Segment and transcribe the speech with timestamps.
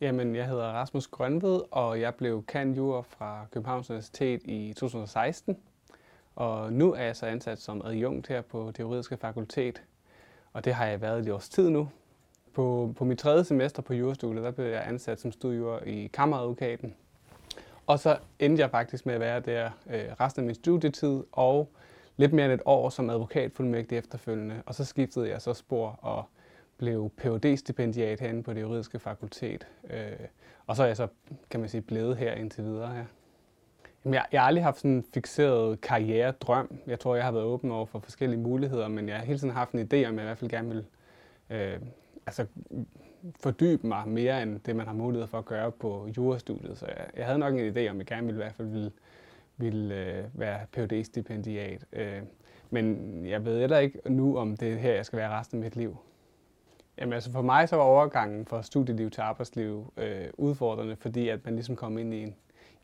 [0.00, 2.76] Jamen, jeg hedder Rasmus Grønved, og jeg blev cand.
[3.04, 5.58] fra Københavns Universitet i 2016.
[6.36, 9.82] Og nu er jeg så ansat som adjunkt her på det juridiske fakultet,
[10.52, 11.88] og det har jeg været i års tid nu.
[12.54, 16.94] På, på mit tredje semester på jurastudiet, der blev jeg ansat som studiejur i kammeradvokaten.
[17.86, 21.68] Og så endte jeg faktisk med at være der øh, resten af min studietid, og
[22.16, 24.62] lidt mere end et år som advokatfuldmægtig efterfølgende.
[24.66, 26.24] Og så skiftede jeg så spor og
[26.80, 29.66] blev phd stipendiat herinde på det juridiske fakultet.
[29.90, 30.26] Øh,
[30.66, 31.08] og så er jeg så,
[31.50, 33.04] kan man sige, blevet her indtil videre her.
[34.04, 36.78] Jamen, jeg, jeg har aldrig haft sådan en fixeret karrieredrøm.
[36.86, 39.54] Jeg tror, jeg har været åben over for forskellige muligheder, men jeg har hele tiden
[39.54, 40.86] haft en idé om, at jeg i hvert fald gerne vil
[41.50, 41.80] øh,
[42.26, 42.46] altså,
[43.40, 46.78] fordybe mig mere end det, man har mulighed for at gøre på jurastudiet.
[46.78, 48.68] Så jeg, jeg havde nok en idé om, at jeg gerne ville i hvert fald
[48.68, 48.92] ville,
[49.56, 52.22] ville øh, være phd stipendiat Øh,
[52.70, 55.64] men jeg ved heller ikke nu, om det er her, jeg skal være resten af
[55.64, 55.96] mit liv.
[57.00, 61.44] Jamen altså for mig så var overgangen fra studieliv til arbejdsliv øh, udfordrende, fordi at
[61.44, 62.34] man ligesom kom ind i en,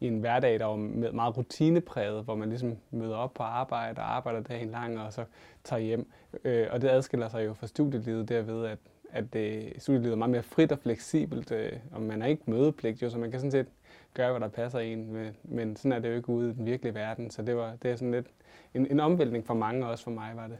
[0.00, 0.76] i en hverdag, der var
[1.12, 5.24] meget rutinepræget, hvor man ligesom møder op på arbejde og arbejder dagen lang og så
[5.64, 6.10] tager hjem.
[6.44, 8.78] Øh, og det adskiller sig jo fra studielivet derved, at,
[9.10, 13.02] at det, studielivet er meget mere frit og fleksibelt, øh, og man er ikke mødepligt,
[13.02, 13.66] jo, så man kan sådan set
[14.14, 15.12] gøre, hvad der passer en.
[15.12, 17.72] Men, men sådan er det jo ikke ude i den virkelige verden, så det, var,
[17.82, 18.26] det er sådan lidt
[18.74, 20.58] en, en omvæltning for mange, og også for mig var det.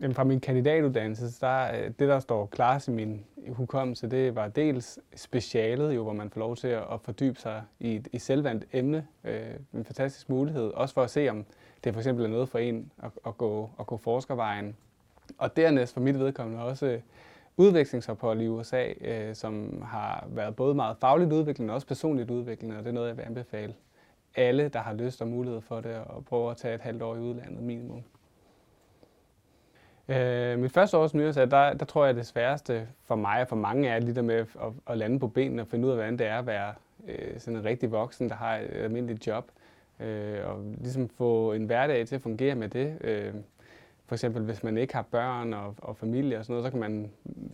[0.00, 4.48] Jamen, fra min kandidatuddannelse, der, øh, det der står klart i min hukommelse, det var
[4.48, 8.18] dels specialet, jo, hvor man får lov til at, at fordybe sig i et i
[8.18, 9.06] selvvandt emne.
[9.24, 11.44] Øh, en fantastisk mulighed, også for at se, om
[11.84, 14.76] det for eksempel er noget for en at, at, gå, at gå forskervejen.
[15.38, 17.00] Og dernæst for mit vedkommende også øh,
[17.56, 22.76] udvekslingsophold i USA, øh, som har været både meget fagligt udviklende og også personligt udviklende,
[22.76, 23.74] og det er noget, jeg vil anbefale
[24.36, 27.16] alle, der har lyst og mulighed for det, at prøve at tage et halvt år
[27.16, 28.02] i udlandet minimum.
[30.10, 33.48] Øh, mit første års nyhedsat, der, der tror jeg, at det sværeste for mig og
[33.48, 34.46] for mange er lige der med at,
[34.86, 36.74] at lande på benene og finde ud af, hvordan det er at være
[37.08, 39.50] øh, sådan en rigtig voksen, der har et almindeligt job.
[40.00, 42.98] Øh, og ligesom få en hverdag til at fungere med det.
[43.00, 43.34] Øh,
[44.06, 46.80] for eksempel hvis man ikke har børn og, og familie og sådan noget, så kan
[46.80, 47.10] man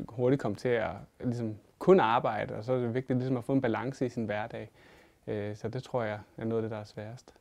[0.08, 0.90] hurtigt komme til at
[1.24, 4.24] ligesom, kun arbejde, og så er det vigtigt ligesom at få en balance i sin
[4.24, 4.70] hverdag.
[5.26, 7.34] Øh, så det tror jeg er noget af det, der er sværest.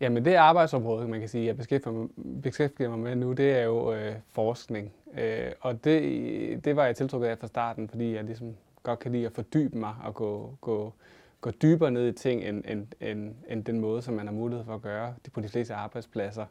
[0.00, 2.08] Jamen det arbejdsområde, man kan sige, jeg beskæftiger mig,
[2.42, 4.92] beskæftiger mig med nu, det er jo øh, forskning.
[5.18, 9.12] Øh, og det, det var jeg tiltrukket af fra starten, fordi jeg ligesom godt kan
[9.12, 10.92] lide at fordybe mig og gå, gå,
[11.40, 14.64] gå dybere ned i ting, end, end, end, end den måde, som man har mulighed
[14.64, 16.46] for at gøre det på de fleste arbejdspladser.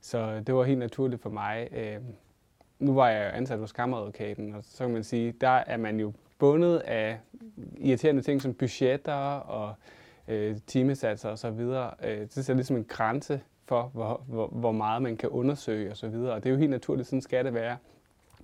[0.00, 1.68] Så det var helt naturligt for mig.
[1.72, 1.96] Øh,
[2.78, 6.12] nu var jeg ansat hos kammeradvokaten, og så kan man sige, der er man jo
[6.38, 7.18] bundet af
[7.78, 9.74] irriterende ting som budgetter og
[10.30, 11.46] øh, timesatser osv.
[11.48, 16.14] Øh, det er ligesom en grænse for, hvor, hvor, hvor meget man kan undersøge osv.
[16.14, 17.76] Og, og det er jo helt naturligt, sådan skal det være.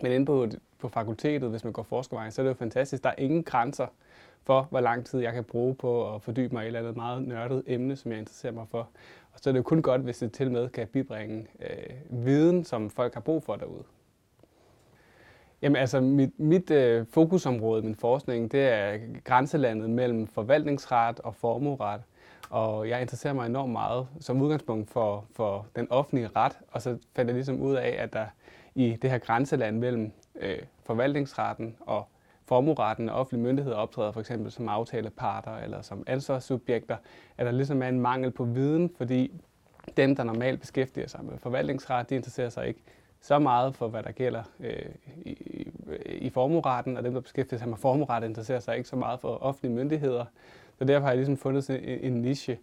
[0.03, 0.49] Men inde på,
[0.79, 3.03] på fakultetet, hvis man går forskervejen, så er det jo fantastisk.
[3.03, 3.87] Der er ingen grænser
[4.45, 6.97] for, hvor lang tid jeg kan bruge på at fordybe mig i et eller andet
[6.97, 8.89] meget nørdet emne, som jeg interesserer mig for.
[9.33, 12.65] Og så er det jo kun godt, hvis det til med kan bibringe øh, viden,
[12.65, 13.83] som folk har brug for derude.
[15.63, 22.01] Jamen altså, mit, mit øh, fokusområde min forskning, det er grænselandet mellem forvaltningsret og formueret.
[22.51, 26.99] Og jeg interesserer mig enormt meget som udgangspunkt for, for den offentlige ret, og så
[27.17, 28.27] fandt jeg ligesom ud af, at der
[28.75, 32.09] i det her grænseland mellem øh, forvaltningsretten og
[32.47, 36.97] formueretten og offentlige myndigheder optræder for eksempel som aftaleparter eller som ansvarssubjekter,
[37.39, 39.33] at der ligesom er en mangel på viden, fordi
[39.97, 42.81] dem, der normalt beskæftiger sig med forvaltningsret, de interesserer sig ikke
[43.21, 44.89] så meget for, hvad der gælder øh,
[45.25, 45.31] i,
[46.07, 49.29] i formueretten, og dem, der beskæftiger sig med formueret, interesserer sig ikke så meget for
[49.29, 50.25] offentlige myndigheder.
[50.79, 52.59] Så derfor har jeg ligesom fundet en, en niche.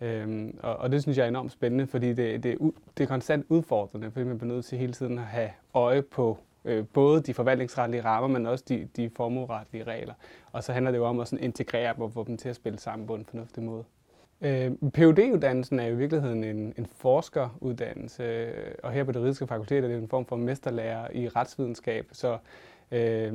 [0.00, 3.08] Øhm, og, og det synes jeg er enormt spændende, fordi det, det, er, det er
[3.08, 7.22] konstant udfordrende, fordi man bliver nødt til hele tiden at have øje på øh, både
[7.22, 10.14] de forvaltningsretlige rammer, men også de, de formueretlige regler.
[10.52, 12.56] Og så handler det jo om at sådan integrere dem og få dem til at
[12.56, 13.84] spille sammen på en fornuftig måde.
[14.44, 19.46] Øh, PhD-uddannelsen er jo i virkeligheden en, en forskeruddannelse, øh, og her på det juridiske
[19.46, 22.06] fakultet er det en form for mesterlærer i retsvidenskab.
[22.12, 22.38] Så
[22.92, 23.32] øh,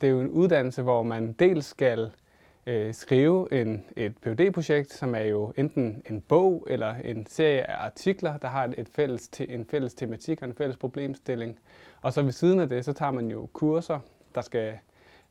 [0.00, 2.10] det er jo en uddannelse, hvor man dels skal
[2.66, 7.84] øh, skrive en, et PhD-projekt, som er jo enten en bog eller en serie af
[7.84, 11.58] artikler, der har et fælles te, en fælles tematik og en fælles problemstilling.
[12.02, 13.98] Og så ved siden af det, så tager man jo kurser,
[14.34, 14.72] der skal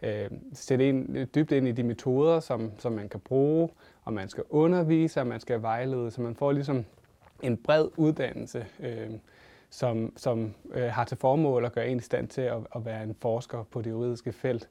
[0.01, 3.69] øh, sætte ind, dybt ind i de metoder, som, som man kan bruge,
[4.03, 6.85] og man skal undervise, og man skal vejlede, så man får ligesom
[7.41, 9.09] en bred uddannelse, øh,
[9.69, 13.03] som, som øh, har til formål at gøre en i stand til at, at være
[13.03, 14.69] en forsker på det juridiske felt.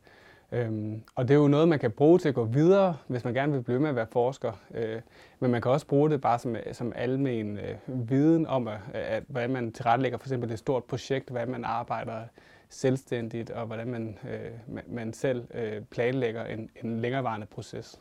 [0.52, 3.34] Øhm, og det er jo noget, man kan bruge til at gå videre, hvis man
[3.34, 4.52] gerne vil blive med at være forsker.
[4.74, 5.00] Øh,
[5.40, 9.22] men man kan også bruge det bare som, som almen øh, viden om, at, at,
[9.28, 12.22] hvordan man tilrettelægger for eksempel et stort projekt, hvad man arbejder
[12.70, 18.00] selvstændigt, og hvordan man, øh, man, man selv øh, planlægger en, en længerevarende proces.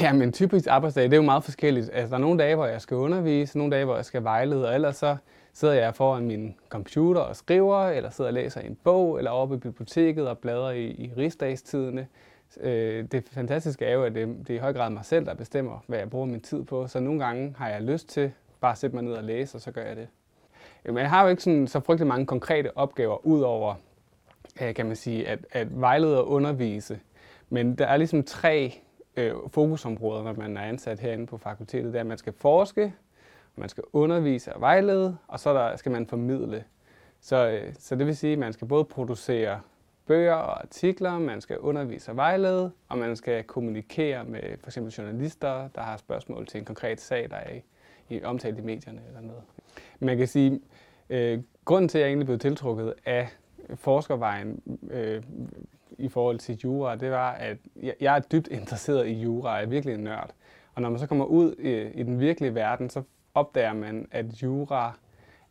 [0.00, 1.90] Ja, men typisk arbejdsdag, det er jo meget forskelligt.
[1.92, 4.68] Altså, der er nogle dage, hvor jeg skal undervise, nogle dage, hvor jeg skal vejlede,
[4.68, 5.16] og ellers så
[5.52, 9.54] sidder jeg foran min computer og skriver, eller sidder og læser en bog, eller oppe
[9.54, 12.06] i biblioteket og bladrer i, i rigsdagstidene.
[12.60, 15.34] Øh, det fantastiske er jo, at det, det er i høj grad mig selv, der
[15.34, 16.86] bestemmer, hvad jeg bruger min tid på.
[16.86, 19.60] Så nogle gange har jeg lyst til bare at sætte mig ned og læse, og
[19.60, 20.08] så gør jeg det.
[20.86, 23.74] Men jeg har jo ikke sådan, så frygtelig mange konkrete opgaver, udover
[24.62, 27.00] øh, kan man sige, at, at vejlede og undervise.
[27.48, 28.80] Men der er ligesom tre
[29.16, 31.92] øh, fokusområder, når man er ansat herinde på fakultetet.
[31.92, 32.94] Det er, at man skal forske,
[33.56, 36.64] man skal undervise og vejlede, og så der, skal man formidle.
[37.20, 39.60] Så, øh, så det vil sige, at man skal både producere
[40.06, 44.92] bøger og artikler, man skal undervise og vejlede, og man skal kommunikere med for eksempel
[44.92, 47.62] journalister, der har spørgsmål til en konkret sag, der er i,
[48.08, 49.42] i omtalt i medierne eller noget.
[50.00, 50.60] Man kan sige,
[51.10, 53.28] øh, grunden til, at jeg egentlig blev tiltrukket af
[53.74, 55.22] forskervejen øh,
[55.98, 59.62] i forhold til jura, det var, at jeg, jeg er dybt interesseret i jura, jeg
[59.62, 60.30] er virkelig en nørd.
[60.74, 63.02] Og når man så kommer ud i, i den virkelige verden, så
[63.34, 64.98] opdager man, at jura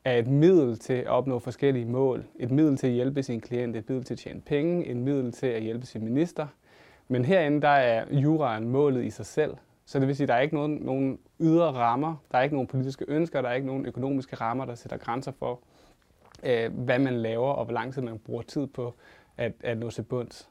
[0.05, 2.25] er et middel til at opnå forskellige mål.
[2.39, 5.31] Et middel til at hjælpe sin klient, et middel til at tjene penge, et middel
[5.31, 6.47] til at hjælpe sin minister.
[7.07, 9.53] Men herinde, der er juraen målet i sig selv.
[9.85, 12.55] Så det vil sige, at der er ikke nogen, nogen ydre rammer, der er ikke
[12.55, 15.59] nogen politiske ønsker, der er ikke nogen økonomiske rammer, der sætter grænser for,
[16.43, 18.93] øh, hvad man laver og hvor lang tid man bruger tid på
[19.37, 20.49] at, at nå til bunds.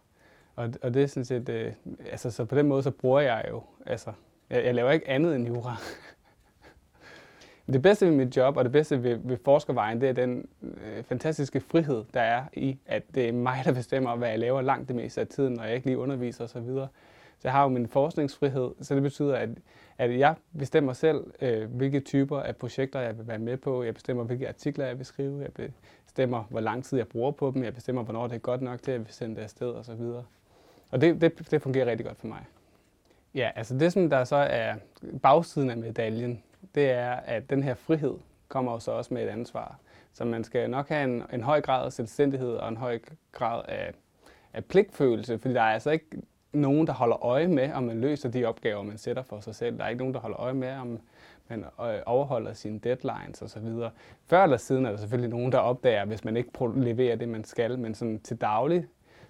[0.56, 1.72] Og, og det er sådan set, øh,
[2.10, 4.12] altså så på den måde, så bruger jeg jo, altså,
[4.50, 5.76] jeg, jeg laver ikke andet end jura.
[7.72, 11.04] det bedste ved mit job, og det bedste ved, ved forskervejen, det er den øh,
[11.04, 14.88] fantastiske frihed, der er i, at det er mig, der bestemmer, hvad jeg laver langt
[14.88, 16.68] det meste af tiden, når jeg ikke lige underviser osv.
[17.38, 19.48] Så, jeg har jo min forskningsfrihed, så det betyder, at,
[19.98, 23.82] at jeg bestemmer selv, øh, hvilke typer af projekter jeg vil være med på.
[23.82, 25.42] Jeg bestemmer, hvilke artikler jeg vil skrive.
[25.42, 25.72] Jeg
[26.06, 27.64] bestemmer, hvor lang tid jeg bruger på dem.
[27.64, 29.92] Jeg bestemmer, hvornår det er godt nok til, at vi sender det afsted osv.
[29.92, 30.24] Og,
[30.90, 32.44] og det, det, det fungerer rigtig godt for mig.
[33.34, 34.74] Ja, altså det, som der så er
[35.22, 36.42] bagsiden af medaljen,
[36.74, 38.14] det er, at den her frihed
[38.48, 39.78] kommer jo så også med et ansvar.
[40.12, 42.98] Så man skal nok have en, en høj grad af selvstændighed og en høj
[43.32, 43.92] grad af,
[44.52, 46.06] af pligtfølelse, fordi der er altså ikke
[46.54, 49.78] nogen, der holder øje med, om man løser de opgaver, man sætter for sig selv.
[49.78, 50.98] Der er ikke nogen, der holder øje med, om
[51.48, 53.66] man øh, overholder sine deadlines osv.
[54.26, 57.44] Før eller siden er der selvfølgelig nogen, der opdager, hvis man ikke leverer det, man
[57.44, 58.86] skal, men sådan til daglig,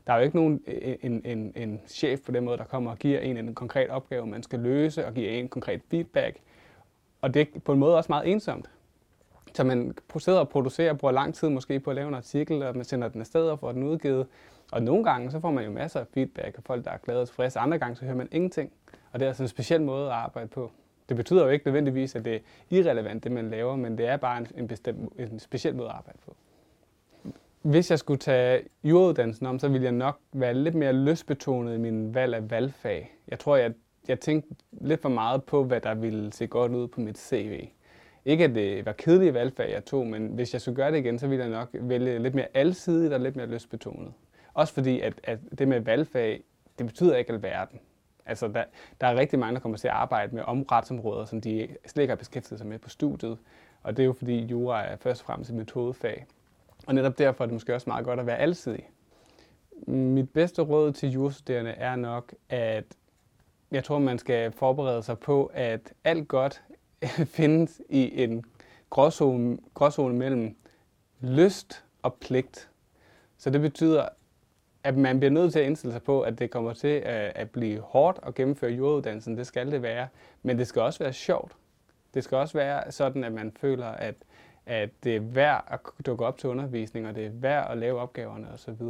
[0.06, 2.64] der er jo ikke nogen øh, øh, en, en, en chef på den måde, der
[2.64, 6.36] kommer og giver en en konkret opgave, man skal løse, og giver en konkret feedback.
[7.20, 8.70] Og det er på en måde også meget ensomt.
[9.54, 12.76] Så man sidder og producerer, bruger lang tid måske på at lave en artikel, og
[12.76, 14.26] man sender den afsted og får den udgivet.
[14.74, 17.20] Og nogle gange, så får man jo masser af feedback af folk, der er glade
[17.20, 17.58] og tilfredse.
[17.58, 18.72] Andre gange, så hører man ingenting.
[19.12, 20.70] Og det er altså en speciel måde at arbejde på.
[21.08, 22.38] Det betyder jo ikke nødvendigvis, at det er
[22.70, 25.94] irrelevant, det man laver, men det er bare en, en, bestemt, en speciel måde at
[25.94, 26.36] arbejde på.
[27.62, 31.78] Hvis jeg skulle tage jurauddannelsen om, så ville jeg nok være lidt mere løsbetonet i
[31.78, 33.16] min valg af valgfag.
[33.28, 33.72] Jeg tror, jeg,
[34.08, 37.68] jeg tænkte lidt for meget på, hvad der ville se godt ud på mit CV.
[38.24, 41.18] Ikke at det var kedelige valgfag, jeg tog, men hvis jeg skulle gøre det igen,
[41.18, 44.12] så ville jeg nok vælge lidt mere alsidigt og lidt mere løsbetonet.
[44.54, 46.42] Også fordi, at, at det med valgfag,
[46.78, 47.80] det betyder ikke alverden.
[48.26, 48.64] Altså, der,
[49.00, 52.10] der er rigtig mange, der kommer til at arbejde med omretsområder, som de slet ikke
[52.10, 53.38] har beskæftiget sig med på studiet.
[53.82, 56.26] Og det er jo fordi, jura er først og fremmest et metodefag.
[56.86, 58.88] Og netop derfor er det måske også meget godt at være alsidig.
[59.86, 62.84] Mit bedste råd til jurastuderende er nok, at
[63.70, 66.62] jeg tror, man skal forberede sig på, at alt godt
[67.36, 68.44] findes i en
[68.90, 70.56] gråzone, gråzone mellem
[71.20, 72.70] lyst og pligt.
[73.38, 74.08] Så det betyder,
[74.84, 77.50] at man bliver nødt til at indstille sig på, at det kommer til at, at
[77.50, 79.36] blive hårdt at gennemføre jorduddannelsen.
[79.36, 80.08] Det skal det være.
[80.42, 81.52] Men det skal også være sjovt.
[82.14, 84.14] Det skal også være sådan, at man føler, at,
[84.66, 88.00] at det er værd at dukke op til undervisning, og det er værd at lave
[88.00, 88.82] opgaverne osv.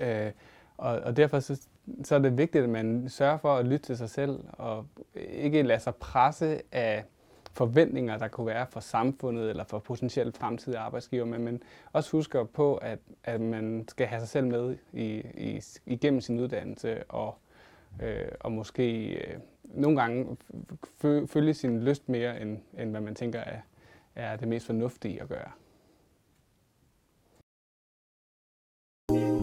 [0.00, 0.32] Øh,
[0.76, 1.60] og, og derfor så,
[2.04, 5.62] så er det vigtigt, at man sørger for at lytte til sig selv, og ikke
[5.62, 7.04] lade sig presse af
[7.52, 12.44] forventninger, der kunne være for samfundet eller for potentielle fremtidige arbejdsgiver, men, men også husker
[12.44, 17.34] på, at, at man skal have sig selv med i, i, igennem sin uddannelse og,
[18.02, 20.36] øh, og måske øh, nogle gange
[21.26, 23.58] følge sin lyst mere, end, end hvad man tænker er,
[24.14, 25.50] er det mest fornuftige at gøre.
[29.08, 29.41] thank you